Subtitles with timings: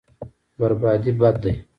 [0.59, 1.51] بربادي بد دی.